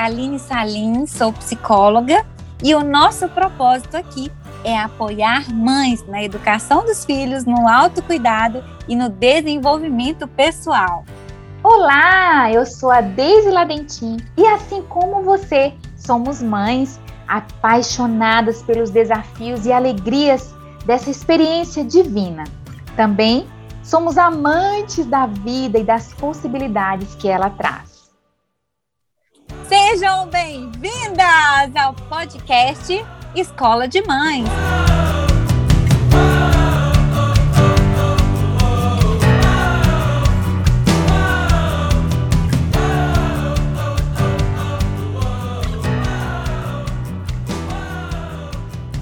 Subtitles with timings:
[0.00, 2.24] Kaline Salim, sou psicóloga
[2.64, 4.32] e o nosso propósito aqui
[4.64, 11.04] é apoiar mães na educação dos filhos, no autocuidado e no desenvolvimento pessoal.
[11.62, 16.98] Olá, eu sou a Deise Ladentim e assim como você, somos mães
[17.28, 20.54] apaixonadas pelos desafios e alegrias
[20.86, 22.44] dessa experiência divina.
[22.96, 23.46] Também
[23.82, 27.89] somos amantes da vida e das possibilidades que ela traz.
[29.70, 33.06] Sejam bem-vindas ao podcast
[33.36, 34.48] Escola de Mães.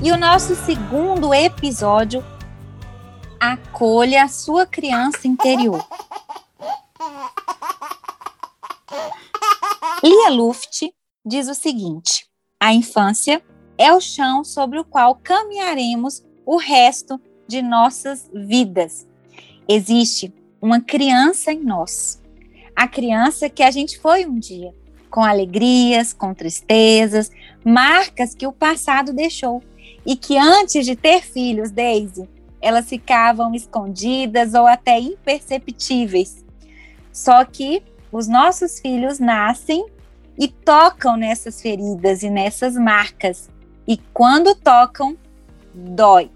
[0.02, 2.22] E o nosso segundo episódio
[3.40, 5.82] acolha a sua criança interior.
[10.02, 10.92] Lia Luft
[11.26, 12.26] diz o seguinte:
[12.60, 13.42] a infância
[13.76, 19.06] é o chão sobre o qual caminharemos o resto de nossas vidas.
[19.68, 20.32] Existe
[20.62, 22.22] uma criança em nós,
[22.76, 24.72] a criança que a gente foi um dia,
[25.10, 27.30] com alegrias, com tristezas,
[27.64, 29.62] marcas que o passado deixou
[30.06, 32.28] e que antes de ter filhos, Daisy,
[32.60, 36.44] elas ficavam escondidas ou até imperceptíveis.
[37.12, 39.86] Só que os nossos filhos nascem
[40.38, 43.50] e tocam nessas feridas e nessas marcas.
[43.86, 45.16] E quando tocam,
[45.74, 46.30] dói.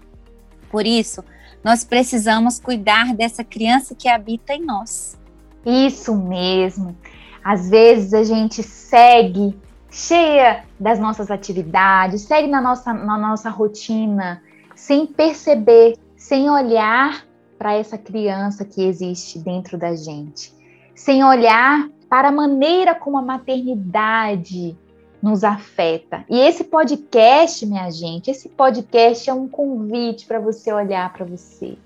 [0.69, 1.23] Por isso,
[1.63, 5.17] nós precisamos cuidar dessa criança que habita em nós.
[5.65, 6.97] Isso mesmo.
[7.43, 9.57] Às vezes a gente segue
[9.89, 14.41] cheia das nossas atividades, segue na nossa, na nossa rotina,
[14.75, 17.25] sem perceber, sem olhar
[17.57, 20.51] para essa criança que existe dentro da gente,
[20.95, 24.77] sem olhar para a maneira como a maternidade
[25.21, 26.25] nos afeta.
[26.29, 31.77] E esse podcast, minha gente, esse podcast é um convite para você olhar para você.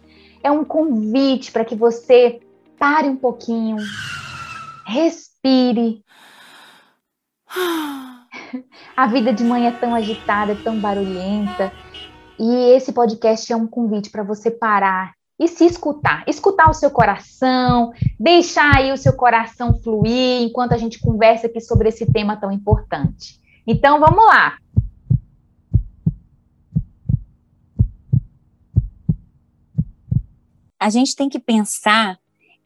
[0.43, 2.39] É um convite para que você
[2.79, 3.77] pare um pouquinho,
[4.85, 6.03] respire
[8.95, 11.71] a vida de mãe é tão agitada, é tão barulhenta.
[12.39, 16.23] E esse podcast é um convite para você parar e se escutar.
[16.27, 21.61] Escutar o seu coração, deixar aí o seu coração fluir enquanto a gente conversa aqui
[21.61, 23.39] sobre esse tema tão importante.
[23.65, 24.57] Então, vamos lá.
[30.79, 32.19] A gente tem que pensar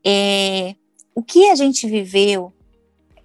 [0.05, 0.75] é,
[1.15, 2.53] o que a gente viveu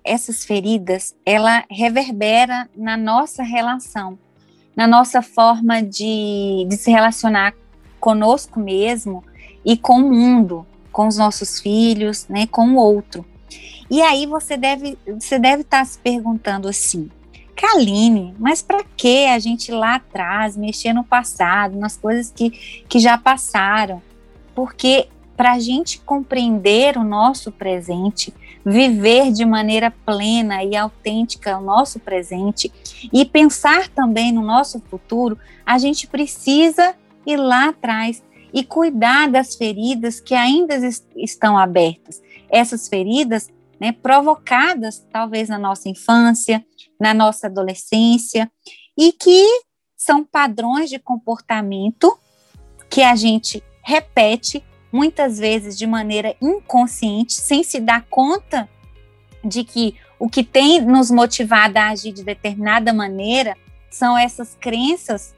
[0.05, 4.17] essas feridas, ela reverbera na nossa relação,
[4.77, 7.53] na nossa forma de, de se relacionar
[7.99, 9.25] conosco mesmo
[9.67, 13.27] e com o mundo, com os nossos filhos, né, com o outro.
[13.91, 17.11] E aí você deve você deve estar tá se perguntando assim,
[17.57, 22.51] Kaline, mas para que a gente lá atrás mexer no passado, nas coisas que,
[22.89, 24.01] que já passaram?
[24.55, 28.33] Porque para a gente compreender o nosso presente,
[28.65, 32.73] viver de maneira plena e autêntica o nosso presente
[33.13, 36.95] e pensar também no nosso futuro, a gente precisa
[37.27, 40.75] ir lá atrás e cuidar das feridas que ainda
[41.17, 42.23] estão abertas.
[42.51, 43.49] Essas feridas
[43.81, 46.65] né, provocadas talvez na nossa infância,
[46.99, 48.51] na nossa adolescência,
[48.97, 49.45] e que
[49.97, 52.17] são padrões de comportamento
[52.89, 58.69] que a gente repete muitas vezes de maneira inconsciente, sem se dar conta
[59.45, 63.57] de que o que tem nos motivado a agir de determinada maneira
[63.91, 65.35] são essas crenças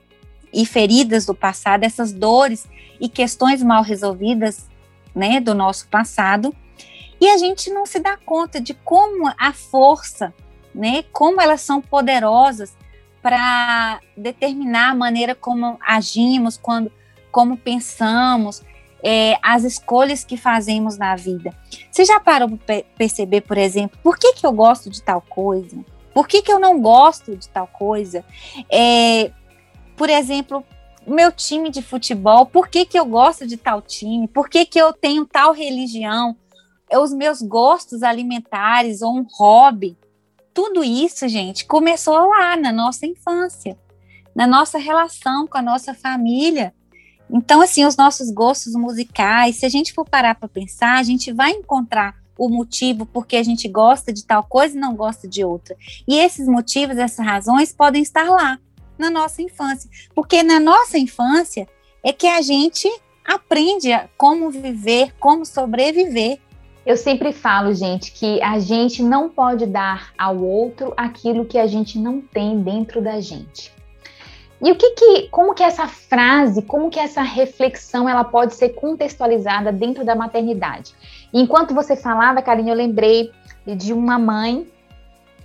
[0.53, 2.67] e feridas do passado, essas dores
[3.01, 4.69] e questões mal resolvidas,
[5.15, 6.55] né, do nosso passado.
[7.21, 10.33] E a gente não se dá conta de como a força,
[10.75, 12.77] né, como elas são poderosas
[13.21, 16.91] para determinar a maneira como agimos, quando
[17.31, 18.63] como pensamos,
[19.03, 21.55] é, as escolhas que fazemos na vida.
[21.91, 25.77] Você já parou para perceber, por exemplo, por que, que eu gosto de tal coisa?
[26.13, 28.25] Por que, que eu não gosto de tal coisa?
[28.71, 29.31] É,
[29.97, 30.65] por exemplo,
[31.09, 34.29] meu time de futebol, por que, que eu gosto de tal time?
[34.29, 36.37] Por que, que eu tenho tal religião?
[36.93, 39.97] Os meus gostos alimentares ou um hobby.
[40.53, 43.79] Tudo isso, gente, começou lá na nossa infância,
[44.35, 46.75] na nossa relação com a nossa família.
[47.31, 51.33] Então, assim, os nossos gostos musicais, se a gente for parar para pensar, a gente
[51.33, 55.45] vai encontrar o motivo porque a gente gosta de tal coisa e não gosta de
[55.45, 55.77] outra.
[56.07, 58.59] E esses motivos, essas razões podem estar lá
[58.99, 61.69] na nossa infância, porque na nossa infância
[62.03, 62.89] é que a gente
[63.25, 66.39] aprende como viver, como sobreviver.
[66.85, 71.67] Eu sempre falo, gente, que a gente não pode dar ao outro aquilo que a
[71.67, 73.71] gente não tem dentro da gente.
[74.61, 78.71] E o que que, como que essa frase, como que essa reflexão, ela pode ser
[78.71, 80.95] contextualizada dentro da maternidade?
[81.33, 83.31] enquanto você falava, Karine, eu lembrei
[83.67, 84.67] de uma mãe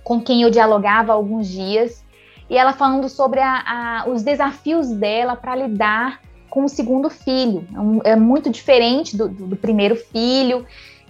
[0.02, 2.03] com quem eu dialogava há alguns dias
[2.48, 6.20] e ela falando sobre a, a, os desafios dela para lidar
[6.50, 7.66] com o segundo filho.
[8.04, 10.66] É, é muito diferente do, do, do primeiro filho.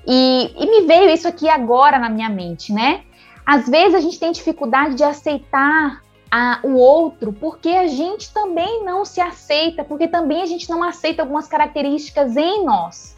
[0.06, 3.04] E, e, me veio isso aqui agora na minha mente, né?
[3.44, 8.84] Às vezes a gente tem dificuldade de aceitar a, o outro porque a gente também
[8.84, 13.16] não se aceita, porque também a gente não aceita algumas características em nós.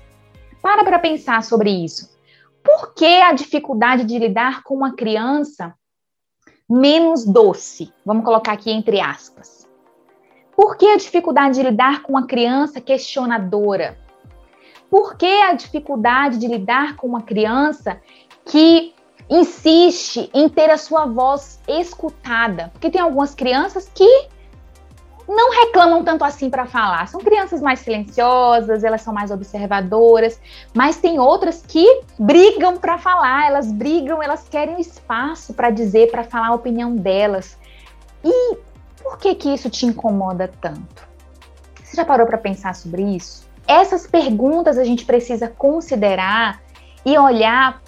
[0.61, 2.17] Para para pensar sobre isso.
[2.63, 5.75] Por que a dificuldade de lidar com uma criança
[6.69, 7.93] menos doce?
[8.05, 9.67] Vamos colocar aqui entre aspas.
[10.55, 13.99] Por que a dificuldade de lidar com uma criança questionadora?
[14.91, 18.01] Por que a dificuldade de lidar com uma criança
[18.45, 18.95] que
[19.29, 22.71] insiste em ter a sua voz escutada?
[22.73, 24.29] Porque tem algumas crianças que
[25.29, 27.09] não reclamam tanto assim para falar.
[27.09, 30.41] São crianças mais silenciosas, elas são mais observadoras,
[30.75, 36.23] mas tem outras que brigam para falar, elas brigam, elas querem espaço para dizer, para
[36.23, 37.59] falar a opinião delas.
[38.25, 38.57] E
[39.03, 41.07] por que que isso te incomoda tanto?
[41.83, 43.47] Você já parou para pensar sobre isso?
[43.67, 46.61] Essas perguntas a gente precisa considerar
[47.05, 47.83] e olhar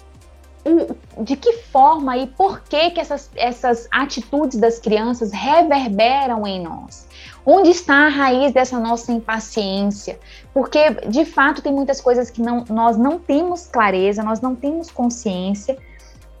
[1.17, 7.07] de que forma e por que, que essas, essas atitudes das crianças reverberam em nós.
[7.45, 10.19] Onde está a raiz dessa nossa impaciência?
[10.53, 14.91] Porque, de fato, tem muitas coisas que não, nós não temos clareza, nós não temos
[14.91, 15.77] consciência,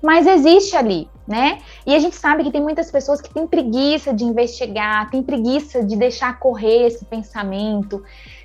[0.01, 1.59] mas existe ali, né?
[1.85, 5.83] E a gente sabe que tem muitas pessoas que têm preguiça de investigar, têm preguiça
[5.83, 8.03] de deixar correr esse pensamento,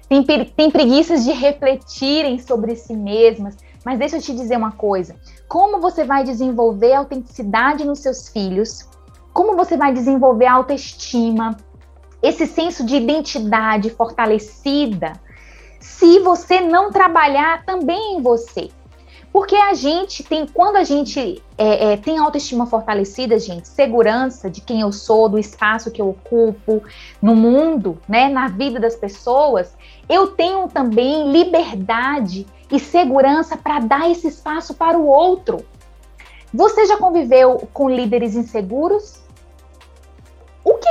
[0.08, 3.56] têm, têm preguiças de refletirem sobre si mesmas.
[3.84, 5.14] Mas deixa eu te dizer uma coisa:
[5.46, 8.88] como você vai desenvolver autenticidade nos seus filhos?
[9.32, 11.56] Como você vai desenvolver autoestima,
[12.24, 15.12] esse senso de identidade fortalecida,
[15.78, 18.70] se você não trabalhar também em você.
[19.30, 24.62] Porque a gente tem, quando a gente é, é, tem autoestima fortalecida, gente, segurança de
[24.62, 26.82] quem eu sou, do espaço que eu ocupo
[27.20, 29.76] no mundo, né, na vida das pessoas,
[30.08, 35.62] eu tenho também liberdade e segurança para dar esse espaço para o outro.
[36.54, 39.23] Você já conviveu com líderes inseguros?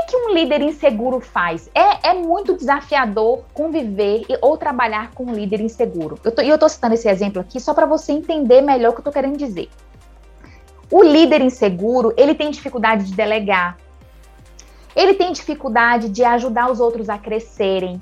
[0.03, 1.69] Que, que um líder inseguro faz?
[1.73, 6.19] É, é muito desafiador conviver e, ou trabalhar com um líder inseguro.
[6.43, 9.01] E eu estou citando esse exemplo aqui só para você entender melhor o que eu
[9.01, 9.69] estou querendo dizer.
[10.91, 13.77] O líder inseguro, ele tem dificuldade de delegar.
[14.95, 17.99] Ele tem dificuldade de ajudar os outros a crescerem.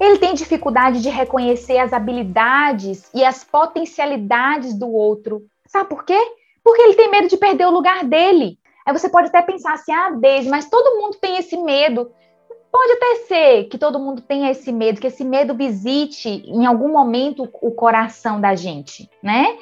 [0.00, 5.42] Ele tem dificuldade de reconhecer as habilidades e as potencialidades do outro.
[5.66, 6.18] Sabe por quê?
[6.62, 8.58] Porque ele tem medo de perder o lugar dele.
[8.88, 12.10] Aí você pode até pensar assim, ah, Deise, mas todo mundo tem esse medo.
[12.72, 16.90] Pode até ser que todo mundo tenha esse medo, que esse medo visite em algum
[16.90, 19.58] momento o coração da gente, né?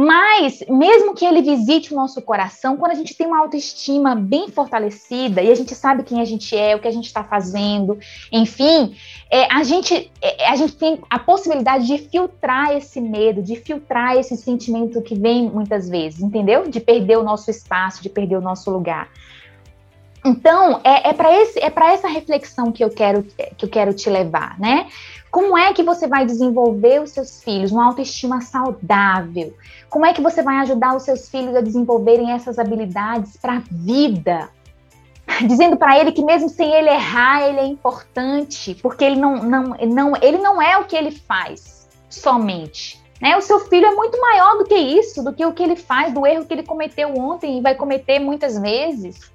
[0.00, 4.48] Mas, mesmo que ele visite o nosso coração, quando a gente tem uma autoestima bem
[4.48, 7.98] fortalecida e a gente sabe quem a gente é, o que a gente está fazendo,
[8.30, 8.94] enfim,
[9.28, 14.14] é, a, gente, é, a gente tem a possibilidade de filtrar esse medo, de filtrar
[14.16, 16.68] esse sentimento que vem muitas vezes, entendeu?
[16.68, 19.10] De perder o nosso espaço, de perder o nosso lugar.
[20.24, 24.58] Então, é, é para é essa reflexão que eu, quero, que eu quero te levar,
[24.58, 24.88] né?
[25.30, 29.54] Como é que você vai desenvolver os seus filhos uma autoestima saudável?
[29.90, 33.62] Como é que você vai ajudar os seus filhos a desenvolverem essas habilidades para a
[33.70, 34.48] vida?
[35.46, 39.62] Dizendo para ele que mesmo sem ele errar, ele é importante, porque ele não, não,
[39.86, 43.00] não, ele não é o que ele faz somente.
[43.20, 43.36] Né?
[43.36, 46.14] O seu filho é muito maior do que isso, do que o que ele faz,
[46.14, 49.30] do erro que ele cometeu ontem e vai cometer muitas vezes.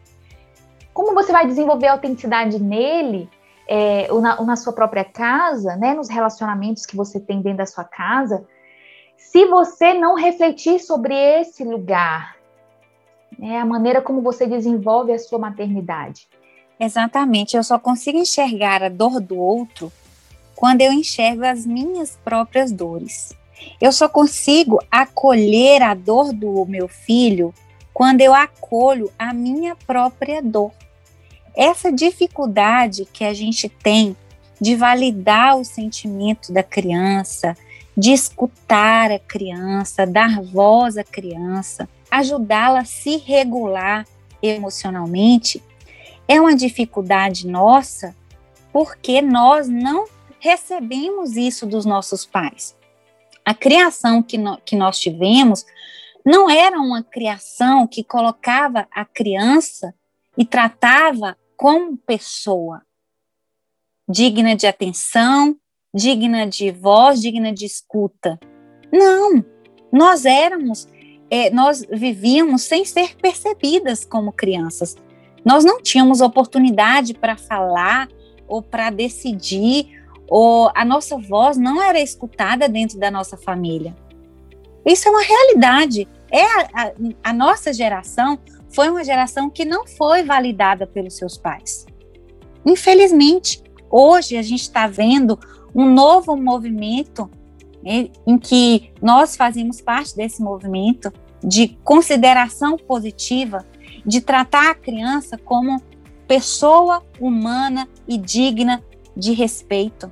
[0.94, 3.30] Como você vai desenvolver a autenticidade nele
[3.68, 7.60] é, ou, na, ou na sua própria casa, né, nos relacionamentos que você tem dentro
[7.60, 8.46] da sua casa,
[9.18, 12.36] se você não refletir sobre esse lugar,
[13.40, 16.28] né, a maneira como você desenvolve a sua maternidade.
[16.80, 19.92] Exatamente, eu só consigo enxergar a dor do outro
[20.56, 23.36] quando eu enxergo as minhas próprias dores.
[23.82, 27.54] Eu só consigo acolher a dor do meu filho
[27.94, 30.72] quando eu acolho a minha própria dor
[31.56, 34.16] essa dificuldade que a gente tem
[34.60, 37.56] de validar o sentimento da criança,
[37.96, 44.06] de escutar a criança, dar voz à criança, ajudá-la a se regular
[44.42, 45.62] emocionalmente,
[46.28, 48.16] é uma dificuldade nossa
[48.72, 50.06] porque nós não
[50.40, 52.76] recebemos isso dos nossos pais.
[53.46, 55.66] A criação que, no, que nós tivemos
[56.26, 59.94] não era uma criação que colocava a criança
[60.38, 62.82] e tratava como pessoa,
[64.06, 65.56] digna de atenção,
[65.96, 68.38] digna de voz, digna de escuta.
[68.92, 69.46] Não,
[69.90, 70.90] nós éramos,
[71.32, 74.98] é, nós vivíamos sem ser percebidas como crianças.
[75.46, 78.10] Nós não tínhamos oportunidade para falar
[78.46, 83.96] ou para decidir, ou a nossa voz não era escutada dentro da nossa família.
[84.86, 86.10] Isso é uma realidade.
[86.30, 86.92] É a, a,
[87.24, 88.38] a nossa geração
[88.74, 91.86] foi uma geração que não foi validada pelos seus pais.
[92.66, 95.40] Infelizmente, hoje a gente está vendo
[95.76, 97.30] um novo movimento
[97.84, 101.12] né, em que nós fazemos parte desse movimento
[101.44, 103.66] de consideração positiva,
[104.06, 105.82] de tratar a criança como
[106.28, 108.84] pessoa humana e digna
[109.16, 110.10] de respeito.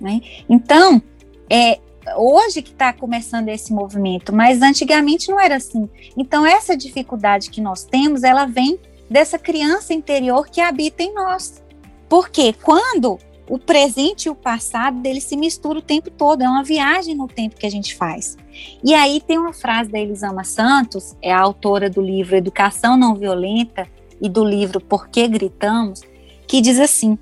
[0.00, 0.20] Né?
[0.48, 1.00] Então,
[1.48, 1.78] é,
[2.16, 5.88] hoje que está começando esse movimento, mas antigamente não era assim.
[6.16, 8.78] Então, essa dificuldade que nós temos, ela vem
[9.10, 11.62] dessa criança interior que habita em nós.
[12.08, 16.64] Porque quando o presente e o passado dele se misturam o tempo todo, é uma
[16.64, 18.36] viagem no tempo que a gente faz.
[18.82, 23.14] E aí tem uma frase da Elisama Santos, é a autora do livro Educação Não
[23.14, 23.86] Violenta
[24.20, 26.02] e do livro Por que Gritamos,
[26.46, 27.18] que diz assim: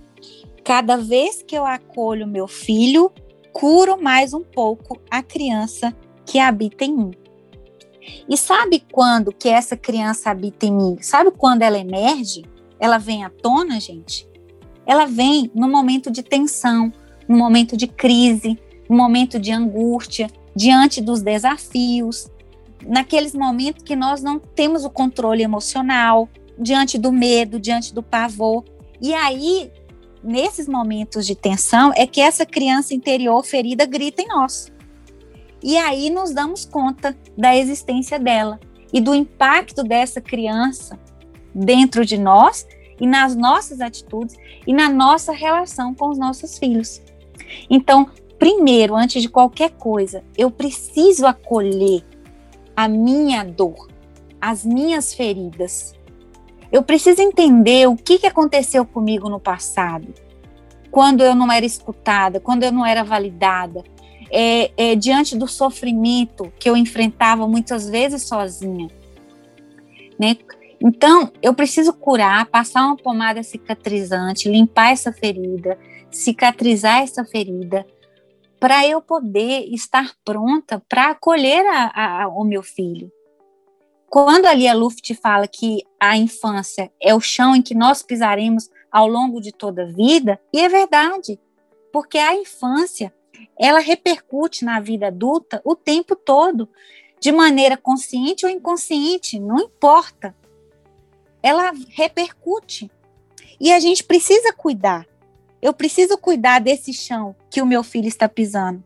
[0.63, 3.13] Cada vez que eu acolho meu filho,
[3.55, 5.97] curo mais um pouco a criança
[6.27, 7.11] que habita em mim.
[8.29, 10.99] E sabe quando que essa criança habita em mim?
[11.01, 12.45] Sabe quando ela emerge?
[12.79, 14.29] Ela vem à tona, gente?
[14.87, 16.93] ela vem no momento de tensão,
[17.29, 18.59] no momento de crise,
[18.89, 22.31] no momento de angústia, diante dos desafios,
[22.87, 28.65] naqueles momentos que nós não temos o controle emocional, diante do medo, diante do pavor.
[29.01, 29.71] E aí,
[30.25, 34.73] nesses momentos de tensão, é que essa criança interior ferida grita em nós.
[35.63, 38.59] E aí nos damos conta da existência dela
[38.93, 40.99] e do impacto dessa criança
[41.55, 42.67] dentro de nós
[43.01, 47.03] e nas nossas atitudes e na nossa relação com os nossos filhos.
[47.69, 52.03] Então, primeiro, antes de qualquer coisa, eu preciso acolher
[52.77, 53.89] a minha dor,
[54.41, 55.95] as minhas feridas.
[56.75, 60.13] Eu preciso entender o que, que aconteceu comigo no passado,
[60.91, 63.85] quando eu não era escutada, quando eu não era validada,
[64.29, 68.89] é, é, diante do sofrimento que eu enfrentava muitas vezes sozinha.
[70.19, 70.37] Né?
[70.81, 75.79] Então, eu preciso curar, passar uma pomada cicatrizante, limpar essa ferida,
[76.11, 77.87] cicatrizar essa ferida,
[78.59, 83.13] para eu poder estar pronta para acolher a, a, o meu filho.
[84.15, 88.71] Quando a Lia Luft fala que a infância é o chão em que nós pisaremos
[88.89, 91.37] ao longo de toda a vida, e é verdade,
[91.93, 93.13] porque a infância
[93.59, 96.69] ela repercute na vida adulta o tempo todo,
[97.19, 100.33] de maneira consciente ou inconsciente, não importa
[101.43, 102.89] ela repercute.
[103.59, 105.09] E a gente precisa cuidar.
[105.61, 108.81] Eu preciso cuidar desse chão que o meu filho está pisando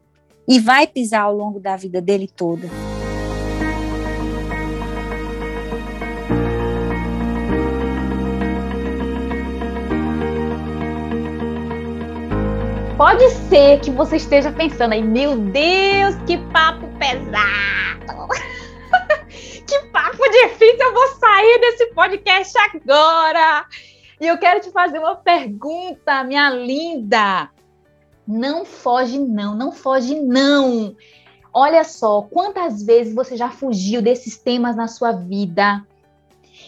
[0.48, 2.66] e vai pisar ao longo da vida dele toda.
[12.98, 18.26] Pode ser que você esteja pensando aí, meu Deus, que papo pesado!
[19.64, 23.64] que papo difícil, eu vou sair desse podcast agora.
[24.20, 27.48] E eu quero te fazer uma pergunta, minha linda.
[28.26, 30.96] Não foge, não, não foge, não.
[31.54, 35.86] Olha só, quantas vezes você já fugiu desses temas na sua vida?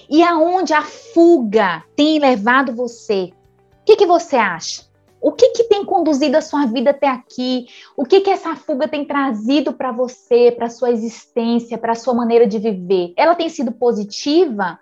[0.09, 3.33] E aonde a fuga tem levado você?
[3.81, 4.90] O que, que você acha?
[5.21, 7.67] O que, que tem conduzido a sua vida até aqui?
[7.97, 12.47] O que, que essa fuga tem trazido para você, para sua existência, para sua maneira
[12.47, 13.13] de viver?
[13.17, 14.79] Ela tem sido positiva?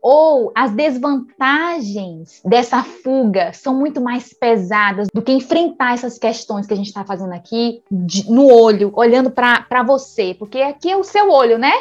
[0.00, 6.74] Ou as desvantagens dessa fuga são muito mais pesadas do que enfrentar essas questões que
[6.74, 10.34] a gente está fazendo aqui de, no olho, olhando para você?
[10.34, 11.72] Porque aqui é o seu olho, né?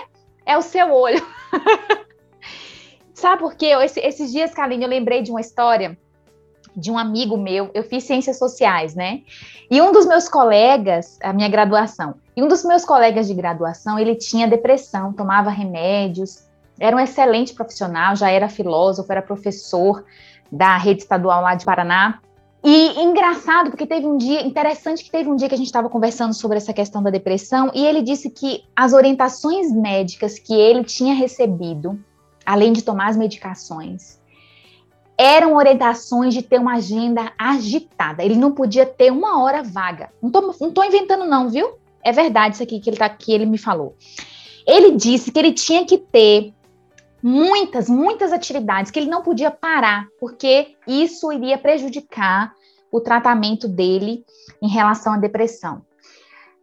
[0.46, 1.22] É o seu olho.
[3.14, 3.68] Sabe por quê?
[3.82, 5.98] Esse, esses dias, Kaline, eu lembrei de uma história
[6.76, 9.22] de um amigo meu, eu fiz ciências sociais, né?
[9.70, 13.98] E um dos meus colegas, a minha graduação, e um dos meus colegas de graduação,
[14.00, 16.44] ele tinha depressão, tomava remédios,
[16.80, 20.04] era um excelente profissional, já era filósofo, era professor
[20.52, 22.20] da rede estadual lá de Paraná.
[22.64, 25.90] E engraçado, porque teve um dia, interessante que teve um dia que a gente estava
[25.90, 30.84] conversando sobre essa questão da depressão, e ele disse que as orientações médicas que ele
[30.84, 32.00] tinha recebido,
[32.46, 34.18] além de tomar as medicações,
[35.18, 38.24] eram orientações de ter uma agenda agitada.
[38.24, 40.10] Ele não podia ter uma hora vaga.
[40.22, 41.78] Não tô, não tô inventando, não, viu?
[42.04, 43.96] É verdade isso aqui que ele, tá, que ele me falou.
[44.68, 46.54] Ele disse que ele tinha que ter
[47.22, 52.54] muitas, muitas atividades, que ele não podia parar, porque isso iria prejudicar
[52.92, 54.26] o tratamento dele
[54.62, 55.82] em relação à depressão.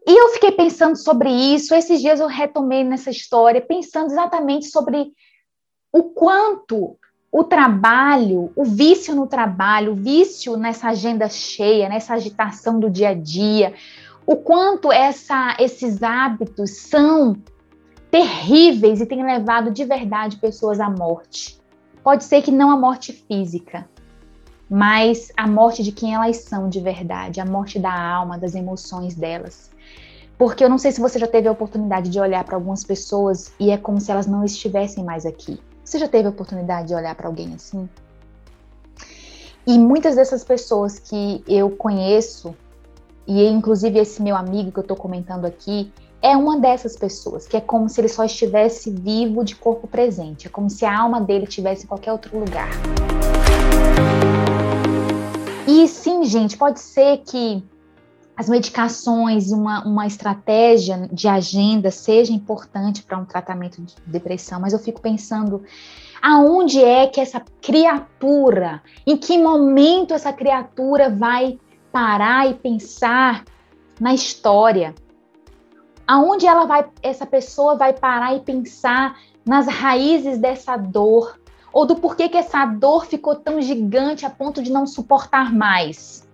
[0.07, 5.13] E eu fiquei pensando sobre isso, esses dias eu retomei nessa história, pensando exatamente sobre
[5.93, 6.97] o quanto
[7.33, 13.11] o trabalho, o vício no trabalho, o vício nessa agenda cheia, nessa agitação do dia
[13.11, 13.73] a dia,
[14.27, 17.37] o quanto essa, esses hábitos são
[18.11, 21.61] terríveis e têm levado de verdade pessoas à morte.
[22.03, 23.89] Pode ser que não a morte física,
[24.69, 29.15] mas a morte de quem elas são de verdade, a morte da alma, das emoções
[29.15, 29.71] delas.
[30.37, 33.53] Porque eu não sei se você já teve a oportunidade de olhar para algumas pessoas
[33.61, 35.61] e é como se elas não estivessem mais aqui.
[35.91, 37.89] Você já teve a oportunidade de olhar para alguém assim?
[39.67, 42.55] E muitas dessas pessoas que eu conheço,
[43.27, 45.93] e inclusive esse meu amigo que eu estou comentando aqui,
[46.23, 50.47] é uma dessas pessoas, que é como se ele só estivesse vivo de corpo presente,
[50.47, 52.69] é como se a alma dele estivesse em qualquer outro lugar.
[55.67, 57.65] E sim, gente, pode ser que
[58.41, 64.59] as medicações e uma, uma estratégia de agenda seja importante para um tratamento de depressão,
[64.59, 65.63] mas eu fico pensando
[66.23, 71.59] aonde é que essa criatura, em que momento essa criatura vai
[71.93, 73.45] parar e pensar
[74.01, 74.95] na história,
[76.07, 81.39] aonde ela vai, essa pessoa vai parar e pensar nas raízes dessa dor,
[81.75, 86.27] ou do porquê que essa dor ficou tão gigante a ponto de não suportar mais.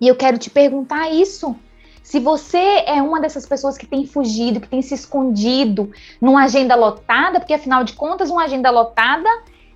[0.00, 1.54] E eu quero te perguntar isso.
[2.02, 6.74] Se você é uma dessas pessoas que tem fugido, que tem se escondido numa agenda
[6.74, 9.28] lotada, porque afinal de contas, uma agenda lotada,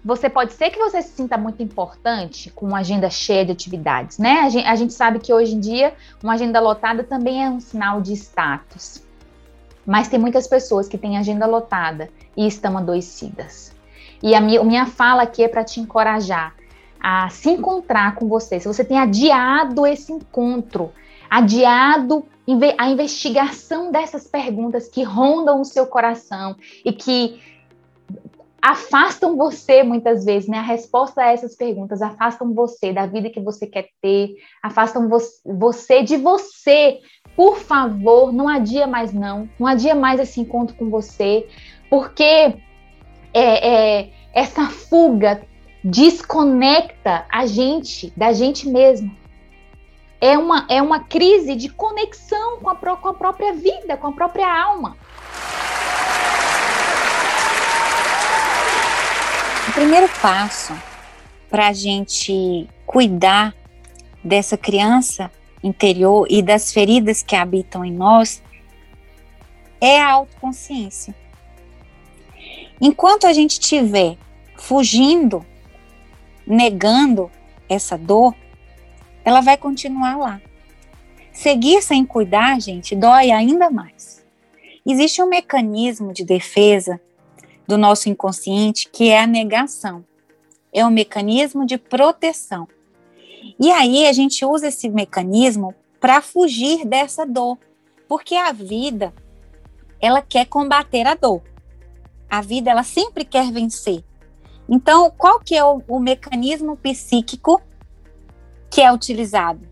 [0.05, 4.19] você pode ser que você se sinta muito importante com uma agenda cheia de atividades,
[4.19, 4.41] né?
[4.41, 7.61] A gente, a gente sabe que hoje em dia uma agenda lotada também é um
[7.61, 9.03] sinal de status.
[9.87, 13.73] Mas tem muitas pessoas que têm agenda lotada e estão adoecidas.
[14.23, 16.55] E a minha, a minha fala aqui é para te encorajar
[17.07, 18.59] a se encontrar com você.
[18.59, 20.91] Se você tem adiado esse encontro,
[21.29, 22.25] adiado
[22.79, 27.43] a investigação dessas perguntas que rondam o seu coração e que
[28.61, 30.57] afastam você muitas vezes, né?
[30.57, 35.07] A resposta a essas perguntas afastam você da vida que você quer ter, afastam
[35.45, 37.01] você de você,
[37.37, 41.47] por favor, não adia mais não, não adia mais esse encontro com você,
[41.91, 42.57] porque
[43.35, 45.43] é, é, essa fuga
[45.85, 49.15] desconecta a gente da gente mesmo.
[50.19, 54.13] É uma, é uma crise de conexão com a, com a própria vida, com a
[54.13, 54.97] própria alma.
[59.69, 60.73] O primeiro passo
[61.51, 63.55] para a gente cuidar
[64.23, 65.31] dessa criança
[65.63, 68.43] interior e das feridas que habitam em nós
[69.81, 71.15] é a autoconsciência.
[72.81, 74.17] Enquanto a gente estiver
[74.57, 75.45] fugindo,
[76.47, 77.31] negando
[77.69, 78.35] essa dor,
[79.25, 80.41] ela vai continuar lá.
[81.33, 84.25] Seguir sem cuidar, gente, dói ainda mais.
[84.87, 87.01] Existe um mecanismo de defesa
[87.67, 90.05] do nosso inconsciente que é a negação.
[90.73, 92.69] É um mecanismo de proteção.
[93.59, 97.59] E aí a gente usa esse mecanismo para fugir dessa dor,
[98.07, 99.13] porque a vida
[100.01, 101.43] ela quer combater a dor.
[102.29, 104.05] A vida ela sempre quer vencer.
[104.69, 107.61] Então, qual que é o, o mecanismo psíquico
[108.71, 109.67] que é utilizado?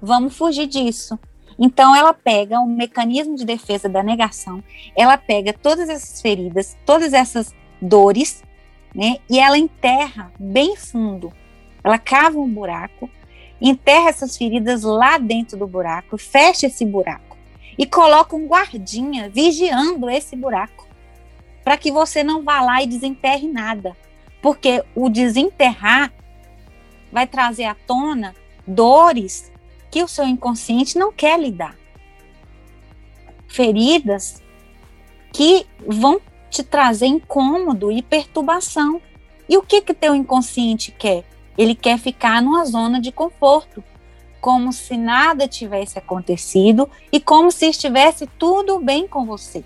[0.00, 1.18] Vamos fugir disso.
[1.58, 4.62] Então, ela pega um mecanismo de defesa da negação,
[4.96, 8.42] ela pega todas essas feridas, todas essas dores,
[8.94, 11.32] né, e ela enterra bem fundo
[11.84, 13.10] ela cava um buraco,
[13.60, 17.36] enterra essas feridas lá dentro do buraco, fecha esse buraco
[17.76, 20.86] e coloca um guardinha vigiando esse buraco
[21.64, 23.96] para que você não vá lá e desenterre nada,
[24.42, 26.12] porque o desenterrar
[27.12, 28.34] vai trazer à tona
[28.66, 29.52] dores
[29.90, 31.76] que o seu inconsciente não quer lidar.
[33.46, 34.42] Feridas
[35.32, 39.00] que vão te trazer incômodo e perturbação.
[39.48, 41.24] E o que que teu inconsciente quer?
[41.56, 43.84] Ele quer ficar numa zona de conforto,
[44.40, 49.62] como se nada tivesse acontecido e como se estivesse tudo bem com você.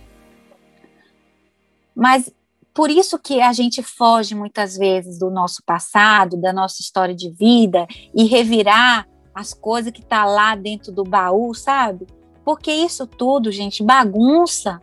[1.95, 2.31] Mas
[2.77, 7.31] por isso que a gente foge muitas vezes do nosso passado, da nossa história de
[7.31, 12.07] vida e revirar as coisas que tá lá dentro do baú, sabe?
[12.45, 14.83] Porque isso tudo, gente, bagunça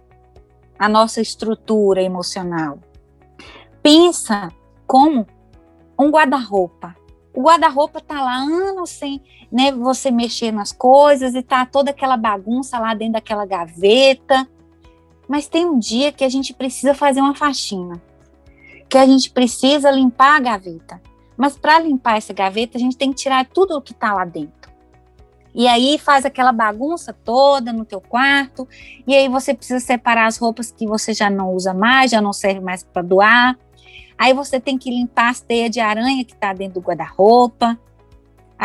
[0.78, 2.80] a nossa estrutura emocional.
[3.84, 4.52] Pensa
[4.88, 5.28] como
[5.98, 6.96] um guarda-roupa.
[7.32, 12.18] O guarda-roupa tá lá anos sem né, você mexer nas coisas e tá toda aquela
[12.18, 14.50] bagunça lá dentro daquela gaveta.
[15.28, 18.02] Mas tem um dia que a gente precisa fazer uma faxina,
[18.90, 21.02] que a gente precisa limpar a gaveta.
[21.38, 24.26] Mas para limpar essa gaveta, a gente tem que tirar tudo o que está lá
[24.26, 24.72] dentro.
[25.56, 28.68] E aí faz aquela bagunça toda no teu quarto,
[29.06, 32.34] e aí você precisa separar as roupas que você já não usa mais, já não
[32.34, 33.58] serve mais para doar.
[34.18, 37.78] Aí você tem que limpar as teias de aranha que está dentro do guarda-roupa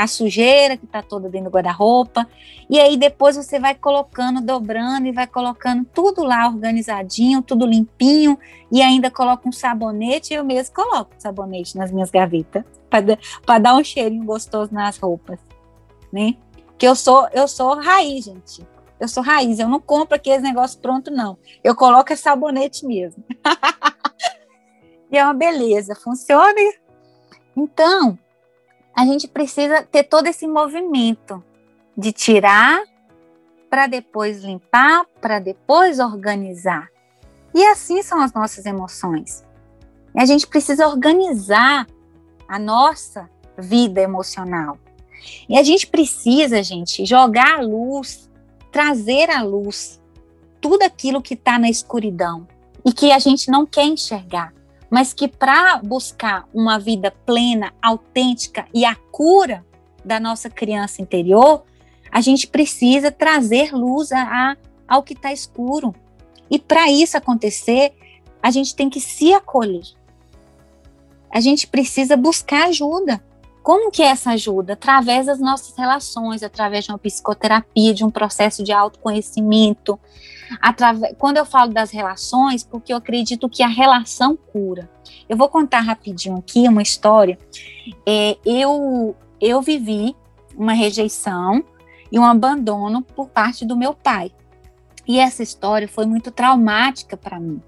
[0.02, 2.28] a sujeira que está toda dentro do guarda-roupa.
[2.70, 8.38] E aí depois você vai colocando, dobrando e vai colocando tudo lá organizadinho, tudo limpinho.
[8.70, 10.32] E ainda coloca um sabonete.
[10.32, 15.40] Eu mesmo coloco sabonete nas minhas gavetas para dar um cheirinho gostoso nas roupas,
[16.12, 16.37] né?
[16.78, 18.64] Que eu sou eu sou raiz, gente.
[19.00, 19.58] Eu sou raiz.
[19.58, 21.37] Eu não compro aqueles negócios pronto não.
[21.64, 23.24] Eu coloco é sabonete mesmo.
[25.11, 25.96] e é uma beleza.
[25.96, 26.54] Funciona.
[27.56, 28.16] Então,
[28.98, 31.40] a gente precisa ter todo esse movimento
[31.96, 32.82] de tirar
[33.70, 36.88] para depois limpar, para depois organizar.
[37.54, 39.44] E assim são as nossas emoções.
[40.12, 41.87] E a gente precisa organizar
[42.48, 44.76] a nossa vida emocional.
[45.48, 48.28] E a gente precisa, gente, jogar a luz,
[48.72, 50.00] trazer à luz
[50.61, 52.48] tudo aquilo que está na escuridão
[52.84, 54.52] e que a gente não quer enxergar
[54.90, 59.64] mas que para buscar uma vida plena, autêntica e a cura
[60.05, 61.64] da nossa criança interior,
[62.11, 64.57] a gente precisa trazer luz a, a
[64.88, 65.94] ao que está escuro.
[66.51, 67.92] E para isso acontecer,
[68.42, 69.85] a gente tem que se acolher.
[71.31, 73.22] A gente precisa buscar ajuda.
[73.62, 74.72] Como que é essa ajuda?
[74.72, 80.01] Através das nossas relações, através de uma psicoterapia, de um processo de autoconhecimento.
[80.61, 84.90] Através, quando eu falo das relações, porque eu acredito que a relação cura.
[85.28, 87.38] Eu vou contar rapidinho aqui uma história.
[88.06, 90.16] É, eu, eu vivi
[90.56, 91.64] uma rejeição
[92.11, 94.32] e um abandono por parte do meu pai.
[95.06, 97.62] E essa história foi muito traumática para mim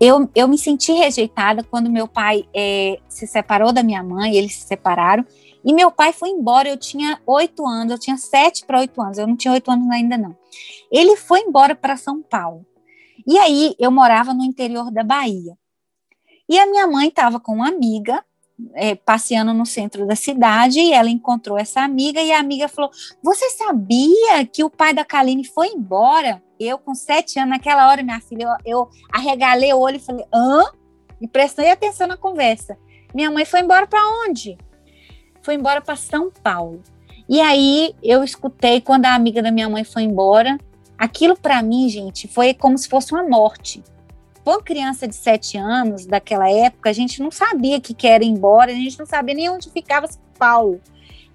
[0.00, 4.54] eu, eu me senti rejeitada quando meu pai é, se separou da minha mãe, eles
[4.54, 5.24] se separaram,
[5.64, 6.68] e meu pai foi embora.
[6.68, 9.90] Eu tinha oito anos, eu tinha sete para oito anos, eu não tinha oito anos
[9.90, 10.36] ainda não.
[10.90, 12.66] Ele foi embora para São Paulo.
[13.26, 15.56] E aí eu morava no interior da Bahia.
[16.48, 18.24] E a minha mãe estava com uma amiga
[18.74, 22.90] é, passeando no centro da cidade e ela encontrou essa amiga e a amiga falou:
[23.22, 26.42] Você sabia que o pai da Kaline foi embora?
[26.58, 30.24] Eu, com sete anos, naquela hora, minha filha, eu, eu arregalei o olho e falei:
[30.32, 30.64] Hã?
[31.20, 32.78] E prestei atenção na conversa.
[33.14, 34.56] Minha mãe foi embora para onde?
[35.42, 36.82] Foi embora para São Paulo.
[37.28, 40.58] E aí eu escutei quando a amiga da minha mãe foi embora.
[40.96, 43.82] Aquilo para mim, gente, foi como se fosse uma morte
[44.50, 48.70] uma criança de sete anos daquela época, a gente não sabia que quer ir embora,
[48.70, 50.80] a gente não sabia nem onde ficava São Paulo.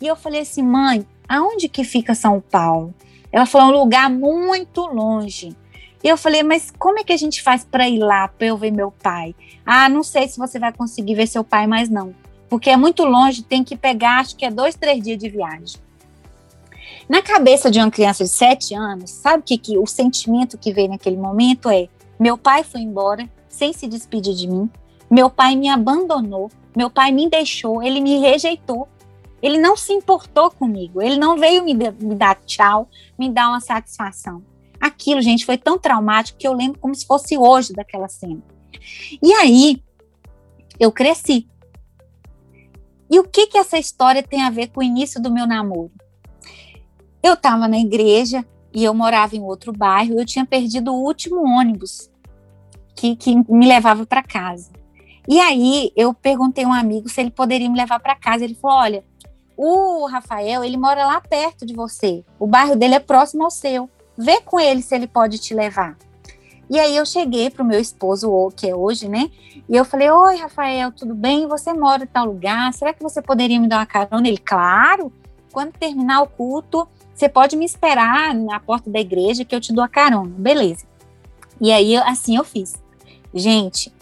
[0.02, 2.94] E eu falei assim, mãe, aonde que fica São Paulo?
[3.32, 5.56] Ela falou, é um lugar muito longe.
[6.04, 8.58] E eu falei, mas como é que a gente faz para ir lá, para eu
[8.58, 9.34] ver meu pai?
[9.66, 12.14] Ah, não sei se você vai conseguir ver seu pai mais não,
[12.50, 15.78] porque é muito longe, tem que pegar, acho que é dois, três dias de viagem.
[17.08, 20.90] Na cabeça de uma criança de sete anos, sabe que, que o sentimento que veio
[20.90, 21.88] naquele momento é:
[22.20, 24.70] meu pai foi embora sem se despedir de mim.
[25.10, 26.50] Meu pai me abandonou.
[26.76, 27.84] Meu pai me deixou.
[27.84, 28.88] Ele me rejeitou.
[29.42, 31.02] Ele não se importou comigo.
[31.02, 32.90] Ele não veio me, me dar tchau,
[33.20, 34.44] me dar uma satisfação.
[34.80, 38.42] Aquilo, gente, foi tão traumático que eu lembro como se fosse hoje daquela cena.
[39.22, 39.84] E aí,
[40.80, 41.48] eu cresci.
[43.10, 45.92] E o que que essa história tem a ver com o início do meu namoro?
[47.24, 50.20] Eu estava na igreja e eu morava em outro bairro.
[50.20, 52.10] Eu tinha perdido o último ônibus
[52.96, 54.72] que, que me levava para casa.
[55.28, 58.44] E aí eu perguntei a um amigo se ele poderia me levar para casa.
[58.44, 59.04] Ele falou: olha,
[59.56, 62.26] o Rafael, ele mora lá perto de você.
[62.38, 63.90] O bairro dele é próximo ao seu.
[64.18, 65.98] Vê com ele se ele pode te levar.
[66.70, 69.30] E aí eu cheguei pro meu esposo, que é hoje, né?
[69.70, 71.48] E eu falei: Oi, Rafael, tudo bem?
[71.48, 72.74] Você mora em tal lugar?
[72.74, 74.28] Será que você poderia me dar uma carona?
[74.28, 75.12] Ele, claro.
[75.52, 79.72] Quando terminar o culto, você pode me esperar na porta da igreja que eu te
[79.72, 80.34] dou a carona.
[80.38, 80.86] Beleza.
[81.62, 82.74] E aí, assim eu fiz.
[83.34, 83.94] Gente,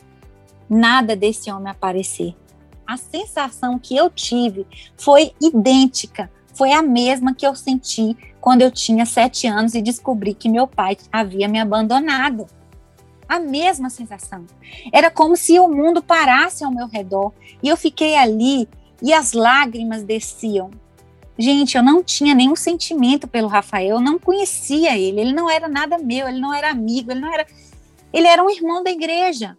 [0.69, 2.35] nada desse homem aparecer.
[2.87, 4.65] A sensação que eu tive
[4.97, 10.33] foi idêntica, foi a mesma que eu senti quando eu tinha sete anos e descobri
[10.33, 12.47] que meu pai havia me abandonado.
[13.27, 14.45] A mesma sensação.
[14.91, 17.31] Era como se o mundo parasse ao meu redor
[17.63, 18.67] e eu fiquei ali
[19.01, 20.71] e as lágrimas desciam.
[21.37, 25.67] Gente, eu não tinha nenhum sentimento pelo Rafael, eu não conhecia ele, ele não era
[25.67, 27.45] nada meu, ele não era amigo, ele não era
[28.13, 29.57] ele era um irmão da igreja.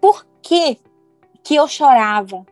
[0.00, 0.78] Por que,
[1.44, 2.46] que eu chorava?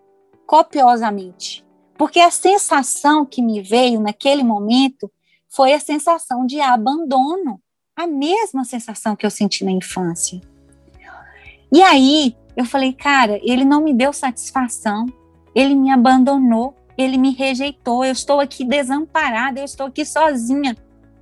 [0.49, 1.63] copiosamente.
[1.99, 5.13] Porque a sensação que me veio naquele momento
[5.47, 7.61] foi a sensação de abandono,
[7.95, 10.41] a mesma sensação que eu senti na infância.
[11.71, 15.05] E aí eu falei, cara, ele não me deu satisfação,
[15.55, 20.77] ele me abandonou, ele me rejeitou, eu estou aqui desamparada, eu estou aqui sozinha.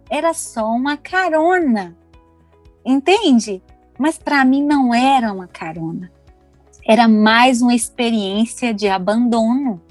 [0.09, 1.95] Era só uma carona,
[2.83, 3.63] entende?
[3.99, 6.11] Mas para mim não era uma carona,
[6.87, 9.83] era mais uma experiência de abandono.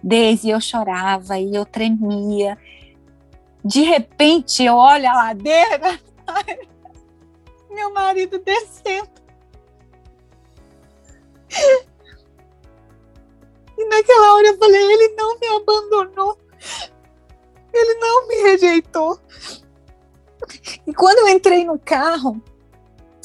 [0.00, 2.56] Desde eu chorava e eu tremia.
[3.64, 5.98] De repente eu olho a ladeira,
[7.70, 9.08] meu marido descendo.
[13.76, 16.38] E naquela hora eu falei: ele não me abandonou,
[17.72, 19.18] ele não me rejeitou.
[20.86, 22.40] E quando eu entrei no carro,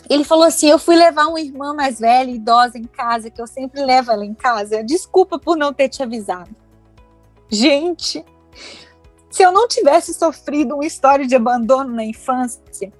[0.10, 3.48] ele falou assim: Eu fui levar uma irmã mais velha, idosa em casa, que eu
[3.48, 4.84] sempre levo ela em casa.
[4.84, 6.50] Desculpa por não ter te avisado.
[7.48, 8.26] Gente,
[9.30, 12.92] se eu não tivesse sofrido uma história de abandono na infância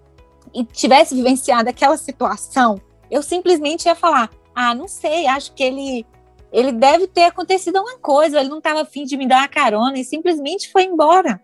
[0.54, 6.06] e tivesse vivenciado aquela situação, eu simplesmente ia falar: Ah, não sei, acho que ele.
[6.52, 10.00] Ele deve ter acontecido alguma coisa, ele não estava afim de me dar uma carona
[10.00, 11.42] e simplesmente foi embora.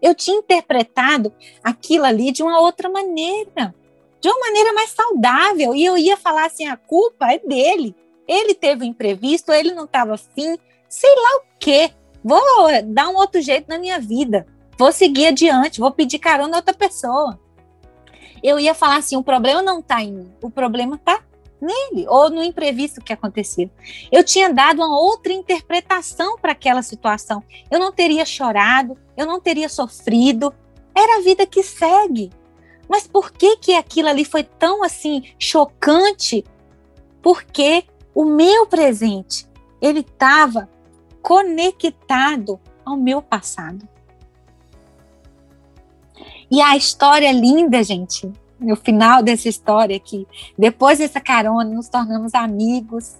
[0.00, 3.74] Eu tinha interpretado aquilo ali de uma outra maneira
[4.24, 5.74] de uma maneira mais saudável.
[5.74, 7.94] E eu ia falar assim: a culpa é dele.
[8.26, 10.56] Ele teve um imprevisto, ele não estava afim,
[10.88, 11.90] sei lá o quê.
[12.24, 12.40] Vou
[12.86, 14.46] dar um outro jeito na minha vida.
[14.78, 17.38] Vou seguir adiante, vou pedir carona a outra pessoa.
[18.42, 21.22] Eu ia falar assim: o problema não está em mim, o problema está
[21.64, 23.70] nele, ou no imprevisto que aconteceu.
[24.12, 27.42] Eu tinha dado uma outra interpretação para aquela situação.
[27.70, 30.54] Eu não teria chorado, eu não teria sofrido.
[30.94, 32.30] Era a vida que segue.
[32.88, 36.44] Mas por que que aquilo ali foi tão assim chocante?
[37.22, 39.46] Porque o meu presente,
[39.80, 40.68] ele estava
[41.22, 43.88] conectado ao meu passado.
[46.50, 48.30] E a história é linda, gente,
[48.64, 50.26] no final dessa história aqui,
[50.58, 53.16] depois dessa carona, nos tornamos amigos.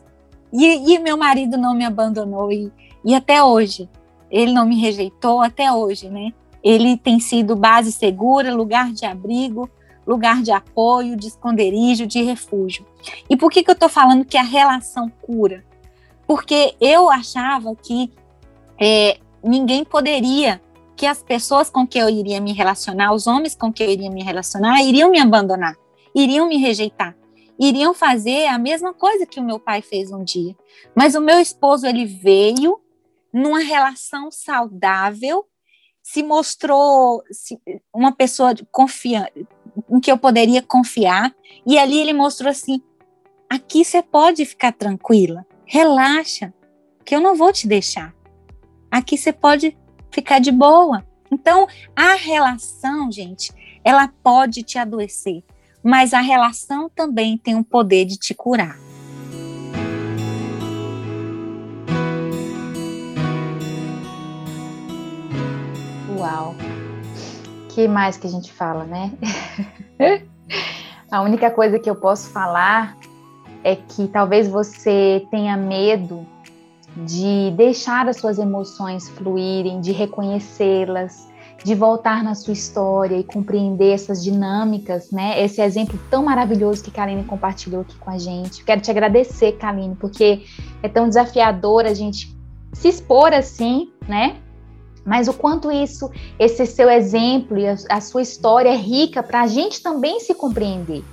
[0.52, 2.72] E, e meu marido não me abandonou e,
[3.04, 3.88] e até hoje,
[4.30, 6.32] ele não me rejeitou até hoje, né?
[6.64, 9.68] ele tem sido base segura, lugar de abrigo,
[10.06, 12.86] lugar de apoio, de esconderijo, de refúgio.
[13.28, 15.62] E por que, que eu estou falando que a relação cura?
[16.26, 18.10] Porque eu achava que
[18.80, 20.60] é, ninguém poderia,
[20.96, 24.10] que as pessoas com que eu iria me relacionar, os homens com que eu iria
[24.10, 25.74] me relacionar, iriam me abandonar,
[26.14, 27.16] iriam me rejeitar,
[27.58, 30.56] iriam fazer a mesma coisa que o meu pai fez um dia.
[30.94, 32.80] Mas o meu esposo, ele veio
[33.32, 35.44] numa relação saudável
[36.04, 37.22] se mostrou
[37.92, 39.48] uma pessoa confiante,
[39.90, 41.34] em que eu poderia confiar.
[41.66, 42.80] E ali ele mostrou assim:
[43.48, 46.52] aqui você pode ficar tranquila, relaxa,
[47.04, 48.14] que eu não vou te deixar.
[48.90, 49.76] Aqui você pode
[50.14, 51.04] ficar de boa.
[51.30, 55.42] Então, a relação, gente, ela pode te adoecer,
[55.82, 58.78] mas a relação também tem o poder de te curar.
[66.16, 66.54] Uau!
[67.70, 69.10] que mais que a gente fala, né?
[71.10, 72.96] a única coisa que eu posso falar
[73.64, 76.24] é que talvez você tenha medo
[76.96, 81.28] de deixar as suas emoções fluírem, de reconhecê-las,
[81.64, 85.42] de voltar na sua história e compreender essas dinâmicas, né?
[85.42, 88.64] Esse exemplo tão maravilhoso que Kaline compartilhou aqui com a gente.
[88.64, 90.44] Quero te agradecer, Kaline, porque
[90.82, 92.34] é tão desafiador a gente
[92.72, 94.36] se expor assim, né?
[95.04, 99.42] mas o quanto isso, esse seu exemplo e a, a sua história é rica para
[99.42, 101.04] a gente também se compreender.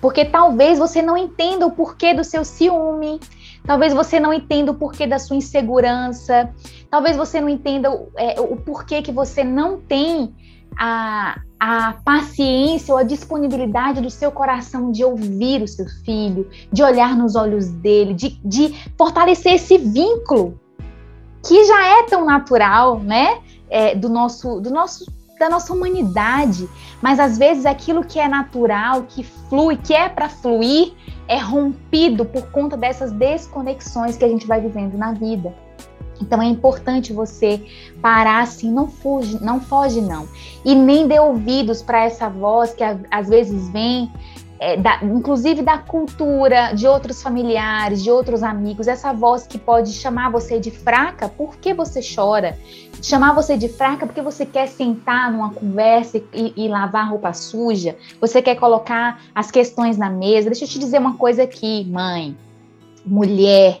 [0.00, 3.20] Porque talvez você não entenda o porquê do seu ciúme,
[3.66, 6.50] talvez você não entenda o porquê da sua insegurança,
[6.90, 10.34] talvez você não entenda é, o porquê que você não tem
[10.78, 16.82] a, a paciência ou a disponibilidade do seu coração de ouvir o seu filho, de
[16.82, 20.60] olhar nos olhos dele, de, de fortalecer esse vínculo
[21.46, 23.40] que já é tão natural, né?
[23.68, 25.06] É, do nosso, do nosso,
[25.40, 26.68] da nossa humanidade,
[27.02, 30.92] mas às vezes aquilo que é natural, que flui, que é para fluir,
[31.28, 35.54] é rompido por conta dessas desconexões que a gente vai vivendo na vida.
[36.20, 37.62] Então é importante você
[38.00, 40.26] parar assim, não fuge, não foge não,
[40.64, 44.10] e nem dê ouvidos para essa voz que às vezes vem
[44.58, 49.92] é, da, inclusive da cultura, de outros familiares, de outros amigos, essa voz que pode
[49.92, 52.58] chamar você de fraca porque você chora,
[53.02, 57.96] chamar você de fraca porque você quer sentar numa conversa e, e lavar roupa suja,
[58.20, 60.50] você quer colocar as questões na mesa.
[60.50, 62.36] Deixa eu te dizer uma coisa aqui, mãe,
[63.04, 63.80] mulher,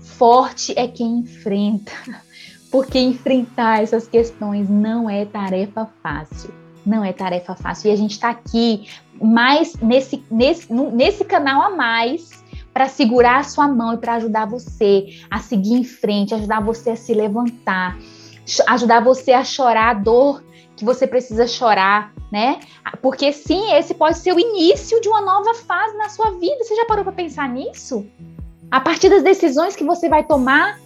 [0.00, 1.92] forte é quem enfrenta,
[2.70, 6.63] porque enfrentar essas questões não é tarefa fácil.
[6.84, 7.90] Não é tarefa fácil.
[7.90, 8.88] E a gente está aqui
[9.20, 14.46] mais nesse, nesse, nesse canal a mais para segurar a sua mão e para ajudar
[14.46, 17.96] você a seguir em frente, ajudar você a se levantar,
[18.66, 20.42] ajudar você a chorar a dor
[20.76, 22.58] que você precisa chorar, né?
[23.00, 26.64] Porque sim, esse pode ser o início de uma nova fase na sua vida.
[26.64, 28.04] Você já parou para pensar nisso?
[28.70, 30.80] A partir das decisões que você vai tomar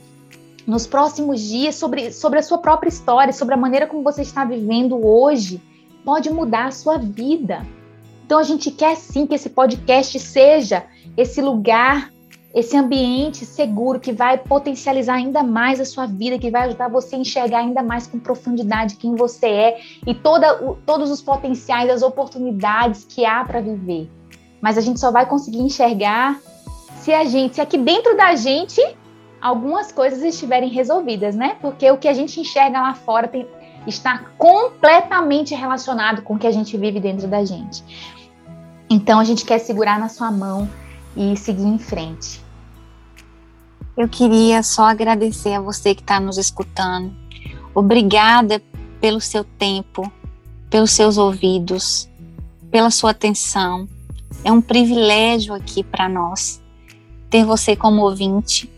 [0.66, 4.44] nos próximos dias sobre, sobre a sua própria história, sobre a maneira como você está
[4.44, 5.62] vivendo hoje,
[6.04, 7.66] pode mudar a sua vida.
[8.24, 10.84] Então a gente quer sim que esse podcast seja
[11.16, 12.12] esse lugar,
[12.54, 17.16] esse ambiente seguro que vai potencializar ainda mais a sua vida, que vai ajudar você
[17.16, 21.90] a enxergar ainda mais com profundidade quem você é e toda, o, todos os potenciais,
[21.90, 24.10] as oportunidades que há para viver.
[24.60, 26.40] Mas a gente só vai conseguir enxergar
[26.96, 28.80] se a gente, se aqui dentro da gente
[29.40, 31.56] algumas coisas estiverem resolvidas, né?
[31.60, 33.46] Porque o que a gente enxerga lá fora tem,
[33.86, 37.82] está completamente relacionado com o que a gente vive dentro da gente.
[38.90, 40.68] Então a gente quer segurar na sua mão
[41.16, 42.42] e seguir em frente.
[43.96, 47.14] Eu queria só agradecer a você que está nos escutando.
[47.74, 48.62] Obrigada
[49.00, 50.10] pelo seu tempo,
[50.70, 52.08] pelos seus ouvidos,
[52.70, 53.88] pela sua atenção.
[54.44, 56.62] É um privilégio aqui para nós
[57.28, 58.70] ter você como ouvinte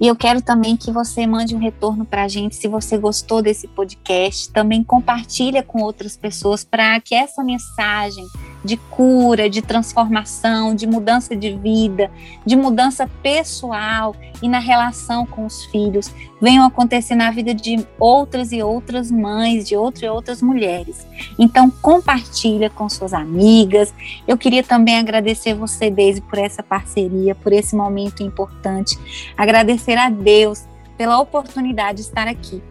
[0.00, 3.42] e eu quero também que você mande um retorno para a gente se você gostou
[3.42, 4.50] desse podcast.
[4.50, 8.26] Também compartilha com outras pessoas para que essa mensagem
[8.64, 12.10] de cura, de transformação, de mudança de vida,
[12.44, 18.52] de mudança pessoal e na relação com os filhos venham acontecer na vida de outras
[18.52, 21.06] e outras mães, de outras e outras mulheres.
[21.38, 23.94] Então compartilha com suas amigas.
[24.26, 28.98] Eu queria também agradecer você, Deise, por essa parceria, por esse momento importante.
[29.36, 30.64] Agradecer a Deus
[30.96, 32.62] pela oportunidade de estar aqui.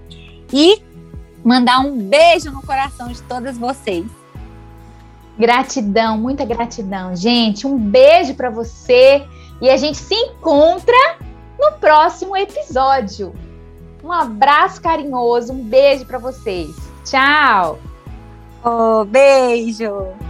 [0.51, 0.81] E
[1.43, 4.18] mandar um beijo no coração de todas vocês.
[5.39, 7.65] Gratidão, muita gratidão, gente.
[7.65, 9.25] Um beijo para você
[9.61, 11.17] e a gente se encontra
[11.57, 13.33] no próximo episódio.
[14.03, 16.75] Um abraço carinhoso, um beijo para vocês.
[17.05, 17.79] Tchau.
[18.63, 20.28] Oh, beijo.